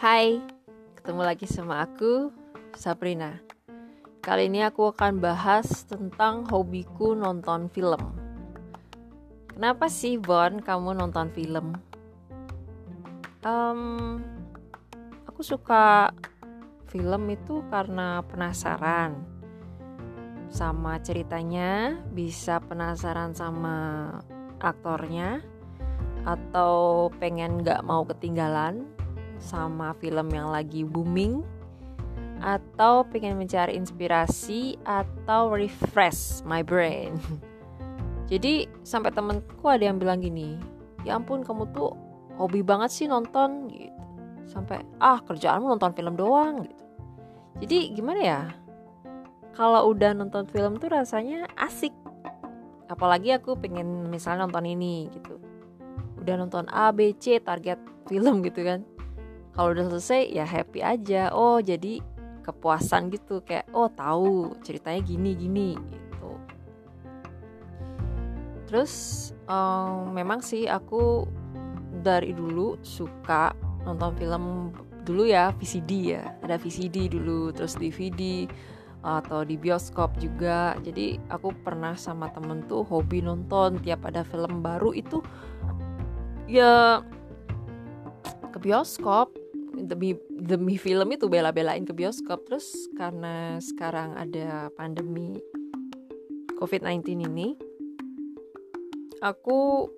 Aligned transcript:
Hai, 0.00 0.40
ketemu 0.96 1.28
lagi 1.28 1.44
sama 1.44 1.84
aku, 1.84 2.32
Sabrina. 2.72 3.36
Kali 4.24 4.48
ini 4.48 4.64
aku 4.64 4.96
akan 4.96 5.20
bahas 5.20 5.84
tentang 5.84 6.48
hobiku 6.48 7.12
nonton 7.12 7.68
film. 7.68 8.00
Kenapa 9.52 9.92
sih, 9.92 10.16
Bon, 10.16 10.56
kamu 10.56 10.96
nonton 10.96 11.28
film? 11.36 11.76
Um, 13.44 14.24
aku 15.28 15.44
suka 15.44 16.16
film 16.88 17.28
itu 17.28 17.60
karena 17.68 18.24
penasaran 18.24 19.20
sama 20.48 20.96
ceritanya, 21.04 22.00
bisa 22.16 22.56
penasaran 22.56 23.36
sama 23.36 24.16
aktornya, 24.64 25.44
atau 26.24 27.12
pengen 27.20 27.60
gak 27.60 27.84
mau 27.84 28.08
ketinggalan 28.08 28.88
sama 29.40 29.96
film 29.96 30.28
yang 30.30 30.52
lagi 30.52 30.84
booming 30.84 31.40
atau 32.40 33.04
pengen 33.08 33.36
mencari 33.36 33.76
inspirasi 33.76 34.80
atau 34.84 35.52
refresh 35.52 36.44
my 36.44 36.64
brain. 36.64 37.16
Jadi 38.30 38.68
sampai 38.86 39.12
temenku 39.12 39.66
ada 39.66 39.90
yang 39.90 40.00
bilang 40.00 40.22
gini, 40.22 40.56
ya 41.02 41.18
ampun 41.18 41.42
kamu 41.42 41.68
tuh 41.74 41.92
hobi 42.38 42.64
banget 42.64 42.92
sih 42.92 43.06
nonton 43.08 43.68
gitu. 43.68 43.96
Sampai 44.48 44.82
ah 45.02 45.20
kerjaanmu 45.20 45.68
nonton 45.68 45.92
film 45.92 46.14
doang 46.16 46.64
gitu. 46.64 46.84
Jadi 47.60 47.78
gimana 47.92 48.20
ya? 48.20 48.40
Kalau 49.52 49.90
udah 49.90 50.16
nonton 50.16 50.48
film 50.48 50.80
tuh 50.80 50.88
rasanya 50.88 51.44
asik. 51.58 51.92
Apalagi 52.88 53.36
aku 53.36 53.58
pengen 53.58 54.08
misalnya 54.08 54.48
nonton 54.48 54.64
ini 54.64 55.10
gitu. 55.12 55.36
Udah 56.22 56.34
nonton 56.40 56.70
A, 56.72 56.94
B, 56.94 57.12
C 57.18 57.42
target 57.42 57.78
film 58.08 58.42
gitu 58.42 58.64
kan 58.64 58.82
kalau 59.60 59.76
udah 59.76 59.92
selesai 59.92 60.32
ya 60.32 60.48
happy 60.48 60.80
aja. 60.80 61.28
Oh 61.36 61.60
jadi 61.60 62.00
kepuasan 62.40 63.12
gitu. 63.12 63.44
Kayak 63.44 63.68
oh 63.76 63.92
tahu 63.92 64.56
ceritanya 64.64 65.04
gini 65.04 65.36
gini 65.36 65.76
gitu. 65.76 66.32
Terus 68.64 68.92
um, 69.44 70.16
memang 70.16 70.40
sih 70.40 70.64
aku 70.64 71.28
dari 72.00 72.32
dulu 72.32 72.80
suka 72.80 73.52
nonton 73.84 74.16
film 74.16 74.72
dulu 75.04 75.28
ya 75.28 75.52
VCD 75.52 76.16
ya. 76.16 76.32
Ada 76.40 76.56
VCD 76.56 77.12
dulu 77.12 77.52
terus 77.52 77.76
DVD 77.76 78.48
atau 79.04 79.44
di 79.44 79.60
bioskop 79.60 80.16
juga. 80.16 80.72
Jadi 80.80 81.20
aku 81.28 81.52
pernah 81.52 82.00
sama 82.00 82.32
temen 82.32 82.64
tuh 82.64 82.80
hobi 82.88 83.20
nonton 83.20 83.76
tiap 83.84 84.08
ada 84.08 84.24
film 84.24 84.64
baru 84.64 84.96
itu 84.96 85.20
ya 86.48 87.04
ke 88.48 88.56
bioskop 88.56 89.39
demi 89.74 90.16
demi 90.28 90.76
film 90.76 91.14
itu 91.14 91.26
bela-belain 91.30 91.86
ke 91.86 91.92
bioskop. 91.94 92.46
Terus 92.46 92.90
karena 92.98 93.58
sekarang 93.62 94.16
ada 94.18 94.68
pandemi 94.74 95.38
COVID-19 96.60 97.24
ini 97.24 97.48
aku 99.24 99.88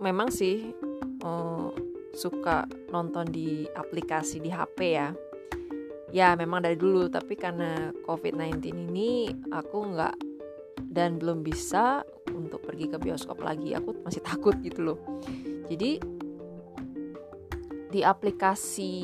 memang 0.00 0.28
sih 0.32 0.72
uh, 1.24 1.70
suka 2.12 2.66
nonton 2.90 3.28
di 3.28 3.64
aplikasi 3.76 4.42
di 4.42 4.50
HP 4.50 4.78
ya. 4.96 5.12
Ya 6.08 6.32
memang 6.32 6.64
dari 6.64 6.76
dulu 6.76 7.12
tapi 7.12 7.36
karena 7.36 7.92
COVID-19 8.08 8.64
ini 8.72 9.28
aku 9.52 9.92
nggak 9.92 10.16
dan 10.88 11.20
belum 11.20 11.44
bisa 11.44 12.00
untuk 12.32 12.64
pergi 12.64 12.88
ke 12.88 12.96
bioskop 12.96 13.44
lagi. 13.44 13.76
Aku 13.76 13.92
masih 14.02 14.24
takut 14.24 14.56
gitu 14.64 14.92
loh. 14.92 14.98
Jadi 15.68 16.17
di 17.88 18.04
aplikasi 18.04 18.94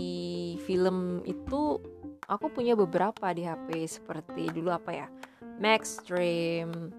film 0.65 1.25
itu 1.25 1.81
aku 2.29 2.47
punya 2.53 2.77
beberapa 2.77 3.33
di 3.33 3.45
HP 3.45 3.89
seperti 3.89 4.53
dulu 4.53 4.73
apa 4.73 4.91
ya? 4.93 5.09
Maxstream 5.61 6.93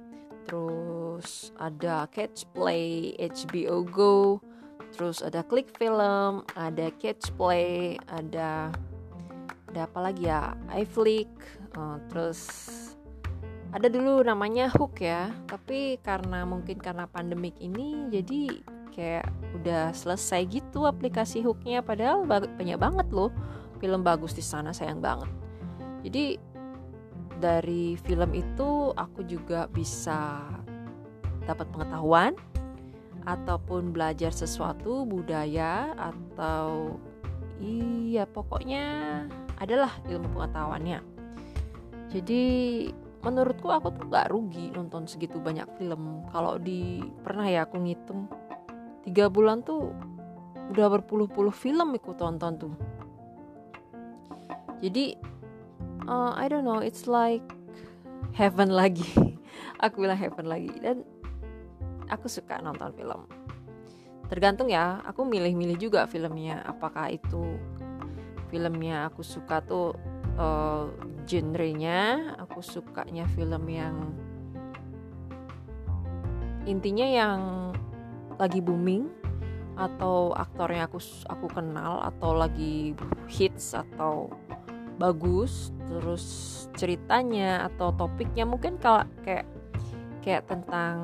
terus 0.45 1.49
ada 1.57 2.05
Catch 2.09 2.45
Play 2.53 3.17
HBO 3.17 3.81
Go 3.85 4.15
terus 4.93 5.25
ada 5.25 5.41
Click 5.41 5.73
Film 5.75 6.45
ada 6.53 6.87
Catch 7.01 7.33
Play 7.33 7.97
ada 8.07 8.69
ada 9.73 9.81
apa 9.85 9.99
lagi 9.99 10.29
ya? 10.29 10.53
iFlick 10.71 11.29
uh, 11.75 11.97
terus 12.07 12.39
ada 13.75 13.91
dulu 13.91 14.23
namanya 14.23 14.71
Hook 14.71 15.03
ya. 15.03 15.27
Tapi 15.51 15.99
karena 15.99 16.47
mungkin 16.47 16.79
karena 16.79 17.11
pandemik 17.11 17.59
ini 17.59 18.07
jadi 18.07 18.63
kayak 18.95 19.27
udah 19.51 19.91
selesai 19.91 20.47
gitu 20.47 20.87
aplikasi 20.87 21.43
hooknya 21.43 21.83
padahal 21.83 22.23
banyak 22.25 22.79
banget 22.79 23.07
loh 23.11 23.29
film 23.83 24.07
bagus 24.07 24.31
di 24.31 24.41
sana 24.41 24.71
sayang 24.71 25.03
banget. 25.03 25.27
Jadi 26.07 26.39
dari 27.43 27.99
film 27.99 28.31
itu 28.31 28.95
aku 28.95 29.27
juga 29.27 29.67
bisa 29.67 30.47
dapat 31.43 31.67
pengetahuan 31.75 32.33
ataupun 33.27 33.91
belajar 33.91 34.31
sesuatu 34.31 35.03
budaya 35.03 35.91
atau 35.99 36.95
iya 37.59 38.23
pokoknya 38.23 38.85
adalah 39.59 39.91
ilmu 40.07 40.39
pengetahuannya. 40.39 40.99
Jadi 42.15 42.43
menurutku 43.25 43.73
aku 43.73 43.91
tuh 43.91 44.05
gak 44.07 44.29
rugi 44.29 44.71
nonton 44.71 45.09
segitu 45.09 45.41
banyak 45.41 45.65
film. 45.75 46.23
Kalau 46.29 46.61
di 46.61 47.01
pernah 47.25 47.49
ya 47.49 47.65
aku 47.65 47.81
ngitung 47.81 48.29
tiga 49.05 49.29
bulan 49.29 49.61
tuh 49.61 49.93
udah 50.73 50.87
berpuluh-puluh 50.97 51.53
film 51.53 51.93
ikut 51.93 52.17
tonton 52.17 52.53
tuh. 52.57 52.73
Jadi 54.81 55.15
uh, 56.09 56.33
I 56.35 56.49
don't 56.49 56.65
know 56.65 56.81
it's 56.81 57.05
like 57.05 57.45
heaven 58.33 58.73
lagi. 58.73 59.05
Aku 59.85 60.01
bilang 60.03 60.17
heaven 60.17 60.49
lagi. 60.49 60.73
Dan 60.81 61.05
aku 62.05 62.29
suka 62.29 62.61
nonton 62.61 62.93
film. 62.93 63.25
Tergantung 64.29 64.69
ya 64.69 65.01
aku 65.05 65.25
milih-milih 65.25 65.77
juga 65.77 66.05
filmnya. 66.09 66.61
Apakah 66.65 67.13
itu 67.13 67.57
filmnya 68.49 69.09
aku 69.09 69.25
suka 69.25 69.61
tuh 69.61 69.93
uh, 70.37 70.89
genrenya 71.25 72.33
aku 72.37 72.61
sukanya 72.61 73.25
film 73.33 73.65
yang 73.69 73.95
intinya 76.65 77.05
yang 77.05 77.39
lagi 78.39 78.59
booming 78.59 79.07
atau 79.75 80.31
aktornya 80.31 80.87
aku 80.87 80.99
aku 81.27 81.47
kenal 81.51 81.99
atau 81.99 82.31
lagi 82.31 82.95
hits 83.27 83.75
atau 83.75 84.31
bagus 84.95 85.75
terus 85.91 86.23
ceritanya 86.79 87.67
atau 87.67 87.91
topiknya 87.91 88.47
mungkin 88.47 88.79
kalau 88.79 89.03
kayak 89.27 89.43
kayak 90.23 90.47
tentang 90.47 90.95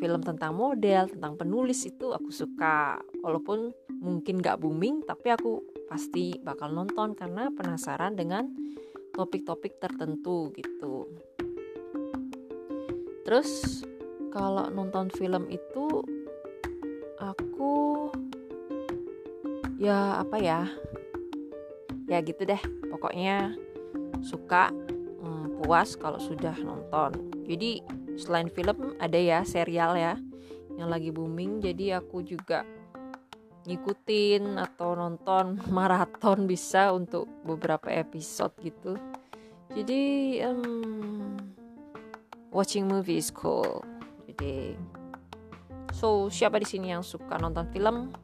film 0.00 0.24
tentang 0.24 0.56
model 0.56 1.12
tentang 1.12 1.36
penulis 1.36 1.84
itu 1.84 2.16
aku 2.16 2.32
suka. 2.32 2.96
Walaupun 3.20 3.70
mungkin 4.00 4.40
gak 4.40 4.64
booming 4.64 5.04
tapi 5.04 5.28
aku 5.28 5.60
pasti 5.92 6.40
bakal 6.40 6.72
nonton 6.72 7.12
karena 7.12 7.52
penasaran 7.52 8.16
dengan 8.16 8.48
topik-topik 9.12 9.76
tertentu 9.76 10.48
gitu. 10.56 11.04
Terus 13.28 13.84
kalau 14.32 14.72
nonton 14.72 15.12
film 15.12 15.52
itu 15.52 16.00
aku 17.20 18.08
ya 19.76 20.24
apa 20.24 20.36
ya? 20.40 20.66
Ya 22.08 22.18
gitu 22.24 22.42
deh 22.42 22.58
pokoknya 22.90 23.54
suka 24.24 24.72
hmm, 25.22 25.60
puas 25.60 25.94
kalau 25.94 26.18
sudah 26.18 26.56
nonton. 26.58 27.30
Jadi 27.44 27.84
selain 28.16 28.48
film 28.50 28.96
ada 28.98 29.16
ya 29.16 29.44
serial 29.44 29.94
ya 29.94 30.16
yang 30.80 30.88
lagi 30.88 31.12
booming. 31.12 31.60
Jadi 31.60 31.92
aku 31.94 32.24
juga 32.24 32.64
ngikutin 33.68 34.56
atau 34.56 34.96
nonton 34.96 35.60
maraton 35.76 36.48
bisa 36.48 36.90
untuk 36.90 37.28
beberapa 37.44 37.92
episode 37.92 38.56
gitu. 38.64 38.96
Jadi 39.70 40.02
um, 40.42 41.38
watching 42.50 42.90
movie 42.90 43.22
is 43.22 43.30
cool. 43.30 43.86
Jadi 44.26 44.74
So, 45.90 46.30
siapa 46.30 46.62
di 46.62 46.66
sini 46.66 46.94
yang 46.94 47.02
suka 47.02 47.36
nonton 47.36 47.66
film? 47.74 48.14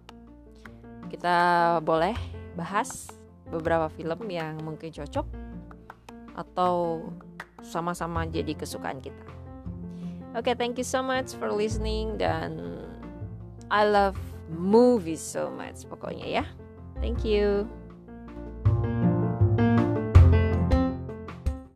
Kita 1.10 1.78
boleh 1.82 2.14
bahas 2.54 3.10
beberapa 3.46 3.86
film 3.92 4.26
yang 4.26 4.58
mungkin 4.62 4.90
cocok 4.90 5.26
atau 6.34 7.06
sama-sama 7.62 8.26
jadi 8.26 8.54
kesukaan 8.54 9.00
kita. 9.00 9.26
Oke, 10.36 10.52
okay, 10.52 10.54
thank 10.54 10.76
you 10.76 10.84
so 10.84 11.00
much 11.00 11.32
for 11.38 11.48
listening 11.48 12.20
dan 12.20 12.60
I 13.72 13.88
love 13.88 14.18
movies 14.52 15.22
so 15.24 15.48
much 15.48 15.88
pokoknya 15.88 16.42
ya. 16.42 16.44
Thank 17.00 17.24
you. 17.24 17.66